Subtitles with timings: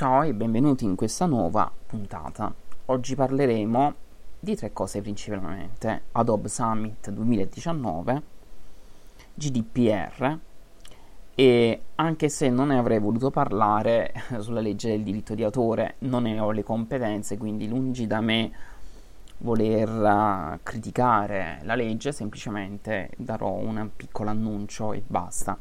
[0.00, 2.50] Ciao e benvenuti in questa nuova puntata.
[2.86, 3.94] Oggi parleremo
[4.40, 8.22] di tre cose principalmente: Adobe Summit 2019,
[9.34, 10.38] GDPR
[11.34, 16.22] e anche se non ne avrei voluto parlare sulla legge del diritto di autore, non
[16.22, 18.50] ne ho le competenze, quindi lungi da me
[19.40, 25.58] voler uh, criticare la legge, semplicemente darò un piccolo annuncio e basta.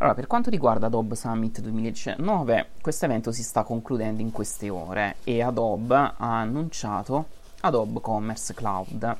[0.00, 5.16] Allora, per quanto riguarda Adobe Summit 2019, questo evento si sta concludendo in queste ore
[5.24, 7.26] e Adobe ha annunciato
[7.62, 9.16] Adobe Commerce Cloud,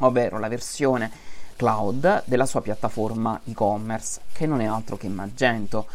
[0.00, 1.10] ovvero la versione
[1.56, 5.86] cloud della sua piattaforma e-commerce, che non è altro che Magento.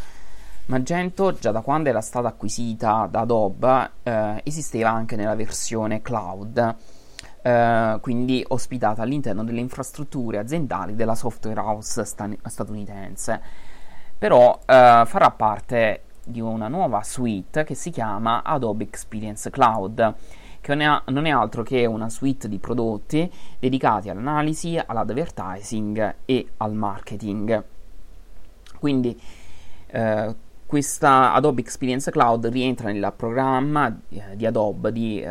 [0.65, 6.75] Magento, già da quando era stata acquisita da Adobe, eh, esisteva anche nella versione cloud.
[7.43, 13.41] Uh, quindi ospitata all'interno delle infrastrutture aziendali della software house stan- statunitense
[14.21, 20.13] però eh, farà parte di una nuova suite che si chiama Adobe Experience Cloud
[20.61, 26.49] che non è, non è altro che una suite di prodotti dedicati all'analisi, all'advertising e
[26.57, 27.63] al marketing.
[28.77, 29.19] Quindi
[29.87, 30.35] eh,
[30.71, 35.29] questa Adobe Experience Cloud rientra nel programma eh, di Adobe di eh,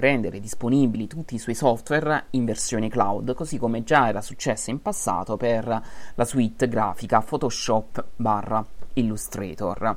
[0.00, 4.82] rendere disponibili tutti i suoi software in versione cloud, così come già era successo in
[4.82, 5.82] passato per
[6.14, 9.96] la suite grafica Photoshop barra Illustrator.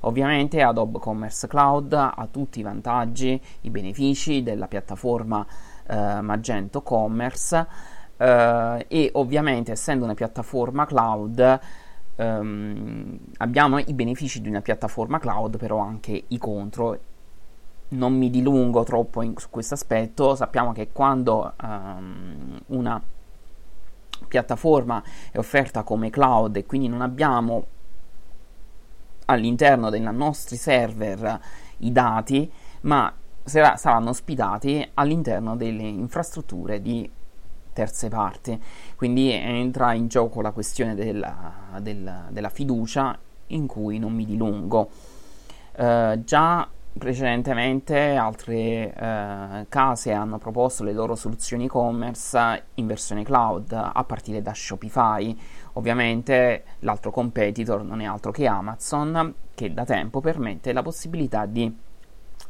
[0.00, 5.46] Ovviamente Adobe Commerce Cloud ha tutti i vantaggi, i benefici della piattaforma
[5.86, 7.64] eh, Magento Commerce
[8.16, 11.60] eh, e ovviamente essendo una piattaforma cloud
[12.20, 16.98] um, abbiamo i benefici di una piattaforma cloud, però anche i contro.
[17.88, 23.02] Non mi dilungo troppo in, su questo aspetto, sappiamo che quando um, una
[24.28, 27.66] piattaforma è offerta come cloud e quindi non abbiamo
[29.24, 31.40] all'interno dei nostri server
[31.78, 32.50] i dati,
[32.82, 37.10] ma saranno ospitati all'interno delle infrastrutture di
[37.72, 38.60] terze parti.
[38.96, 44.90] Quindi entra in gioco la questione della, della, della fiducia in cui non mi dilungo.
[45.76, 53.72] Uh, già precedentemente altre uh, case hanno proposto le loro soluzioni e-commerce in versione cloud
[53.72, 55.38] a partire da Shopify.
[55.74, 61.88] Ovviamente l'altro competitor non è altro che Amazon che da tempo permette la possibilità di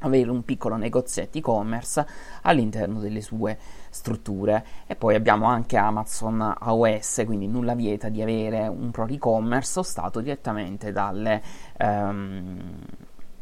[0.00, 2.06] avere un piccolo negozietto e-commerce
[2.43, 3.59] all'interno delle sue
[3.91, 4.65] strutture.
[4.87, 10.21] E poi abbiamo anche Amazon AOS quindi nulla vieta di avere un pro e-commerce ostato
[10.21, 11.43] direttamente dalle,
[11.78, 12.61] um,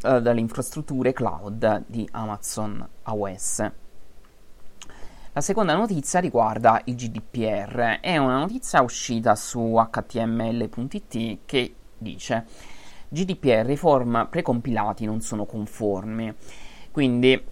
[0.00, 3.70] dalle infrastrutture cloud di Amazon AOS
[5.38, 12.44] la seconda notizia riguarda il GDPR è una notizia uscita su html.it che dice
[13.08, 16.34] GDPR i form precompilati non sono conformi.
[16.90, 17.42] Quindi,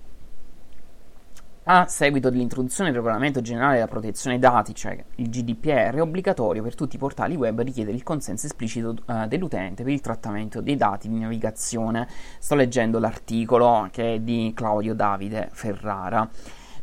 [1.68, 6.74] a seguito dell'introduzione del regolamento generale della protezione dati, cioè il GDPR, è obbligatorio per
[6.74, 11.08] tutti i portali web richiedere il consenso esplicito uh, dell'utente per il trattamento dei dati
[11.08, 12.06] di navigazione.
[12.38, 16.28] Sto leggendo l'articolo che è di Claudio Davide Ferrara.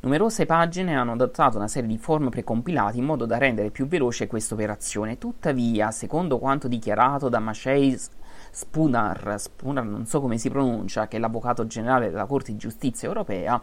[0.04, 4.28] Numerose pagine hanno adottato una serie di form precompilati in modo da rendere più veloce
[4.28, 5.18] questa operazione.
[5.18, 8.10] Tuttavia, secondo quanto dichiarato da Maciej
[8.52, 13.08] Spunar, Spunar non so come si pronuncia, che è l'avvocato generale della Corte di Giustizia
[13.08, 13.62] europea,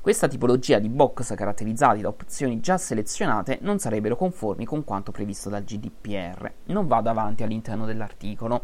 [0.00, 5.48] questa tipologia di box caratterizzati da opzioni già selezionate non sarebbero conformi con quanto previsto
[5.48, 6.52] dal GDPR.
[6.66, 8.62] Non vado avanti all'interno dell'articolo.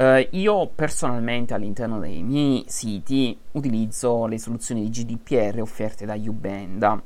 [0.00, 7.02] Uh, io personalmente all'interno dei miei siti utilizzo le soluzioni di GDPR offerte da Ubenda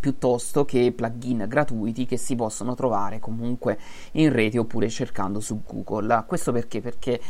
[0.00, 3.78] piuttosto che plugin gratuiti che si possono trovare comunque
[4.14, 6.24] in rete oppure cercando su Google.
[6.26, 6.80] Questo perché?
[6.80, 7.20] Perché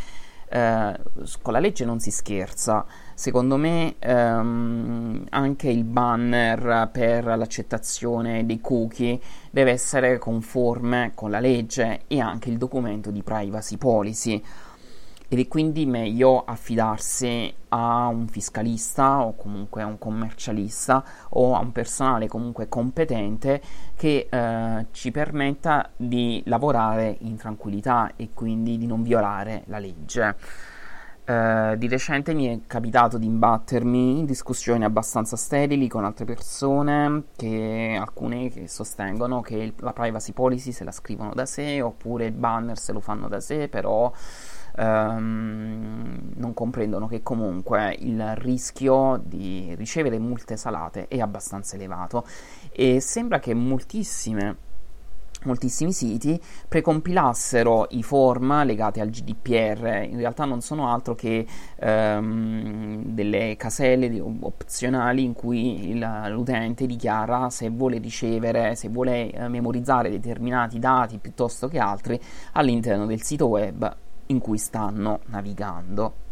[0.48, 1.00] eh,
[1.42, 2.86] con la legge non si scherza.
[3.12, 9.20] Secondo me ehm, anche il banner per l'accettazione dei cookie
[9.50, 14.42] deve essere conforme con la legge e anche il documento di privacy policy
[15.32, 21.60] ed è quindi meglio affidarsi a un fiscalista o comunque a un commercialista o a
[21.60, 23.62] un personale comunque competente
[23.94, 30.34] che eh, ci permetta di lavorare in tranquillità e quindi di non violare la legge.
[31.30, 37.26] Uh, di recente mi è capitato di imbattermi in discussioni abbastanza sterili con altre persone,
[37.36, 42.24] che, alcune che sostengono che il, la privacy policy se la scrivono da sé oppure
[42.24, 44.12] il banner se lo fanno da sé, però
[44.76, 52.26] ehm, non comprendono che comunque il rischio di ricevere multe salate è abbastanza elevato.
[52.72, 54.56] E sembra che moltissime
[55.44, 61.46] moltissimi siti precompilassero i form legati al GDPR, in realtà non sono altro che
[61.76, 69.48] ehm, delle caselle opzionali in cui il, l'utente dichiara se vuole ricevere, se vuole eh,
[69.48, 72.20] memorizzare determinati dati piuttosto che altri
[72.52, 73.96] all'interno del sito web
[74.26, 76.28] in cui stanno navigando.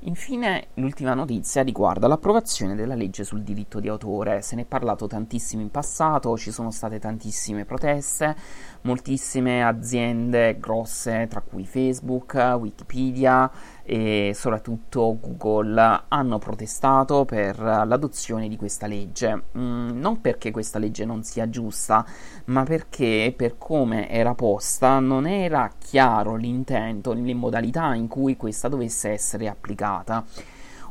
[0.00, 4.42] Infine, l'ultima notizia riguarda l'approvazione della legge sul diritto di autore.
[4.42, 8.36] Se ne è parlato tantissimo in passato, ci sono state tantissime proteste,
[8.82, 13.50] moltissime aziende grosse, tra cui Facebook, Wikipedia
[13.88, 19.44] e soprattutto Google, hanno protestato per l'adozione di questa legge.
[19.56, 22.04] Mm, non perché questa legge non sia giusta,
[22.46, 28.66] ma perché per come era posta non era chiaro l'intento, le modalità in cui questa
[28.66, 30.24] dovesse essere applicata.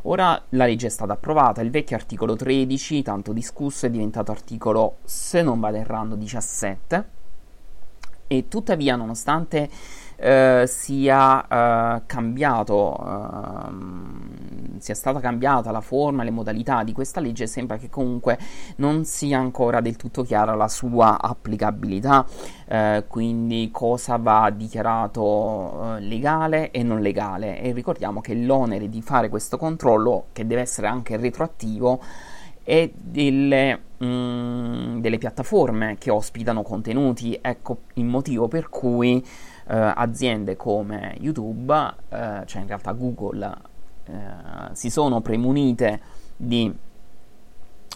[0.04, 4.98] Ora la legge è stata approvata, il vecchio articolo 13, tanto discusso, è diventato articolo,
[5.04, 7.16] se non vado errando, 17
[8.28, 9.70] e tuttavia nonostante
[10.18, 11.48] eh, sia
[11.98, 17.90] eh, cambiato eh, sia stata cambiata la forma le modalità di questa legge sembra che
[17.90, 18.38] comunque
[18.78, 22.26] non sia ancora del tutto chiara la sua applicabilità
[22.68, 29.02] eh, quindi cosa va dichiarato eh, legale e non legale e ricordiamo che l'onere di
[29.02, 32.02] fare questo controllo che deve essere anche retroattivo
[32.68, 37.38] e delle, mm, delle, piattaforme che ospitano contenuti.
[37.40, 39.24] Ecco il motivo per cui
[39.74, 41.74] aziende come YouTube,
[42.10, 43.54] eh, cioè in realtà Google,
[44.06, 44.14] eh,
[44.74, 46.00] si sono premunite
[46.36, 46.74] di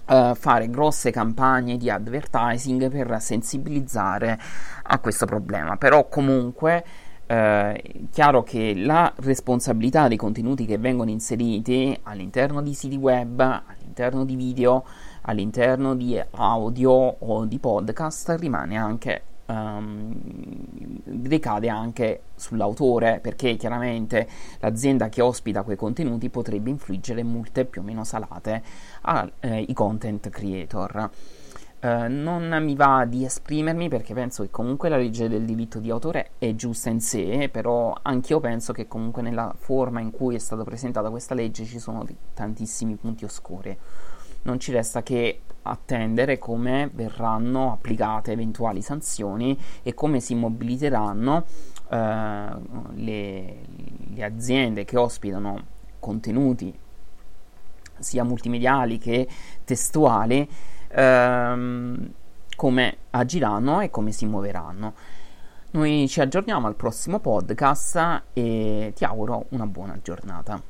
[0.06, 4.40] eh, fare grosse campagne di advertising per sensibilizzare
[4.84, 5.78] a questo problema.
[5.78, 6.84] Però comunque
[7.28, 14.26] eh, chiaro che la responsabilità dei contenuti che vengono inseriti all'interno di siti web, all'interno
[14.26, 14.84] di video,
[15.22, 20.20] all'interno di audio o di podcast rimane anche um,
[21.24, 24.28] ricade anche sull'autore perché chiaramente
[24.60, 28.64] l'azienda che ospita quei contenuti potrebbe infliggere multe più o meno salate
[29.02, 31.10] ai eh, content creator.
[31.82, 35.90] Uh, non mi va di esprimermi perché penso che comunque la legge del diritto di
[35.90, 40.40] autore è giusta in sé, però anch'io penso che comunque nella forma in cui è
[40.40, 43.78] stata presentata questa legge ci sono tantissimi punti oscuri.
[44.44, 51.46] Non ci resta che attendere come verranno applicate eventuali sanzioni e come si mobiliteranno
[51.90, 51.96] uh,
[52.94, 53.58] le,
[54.14, 56.74] le aziende che ospitano contenuti
[58.00, 59.28] sia multimediali che
[59.64, 60.50] testuali
[60.88, 62.12] ehm,
[62.56, 64.94] come agiranno e come si muoveranno.
[65.72, 70.69] Noi ci aggiorniamo al prossimo podcast e ti auguro una buona giornata.